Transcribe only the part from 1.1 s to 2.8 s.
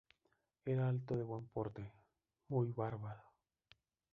de buen porte, muy